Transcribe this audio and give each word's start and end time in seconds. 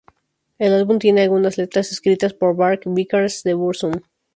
El 0.57 0.73
álbum 0.73 0.97
tiene 0.97 1.21
algunas 1.21 1.59
letras 1.59 1.91
escritas 1.91 2.33
por 2.33 2.55
Varg 2.55 2.79
Vikernes 2.87 3.43
de 3.43 3.53
Burzum. 3.53 4.01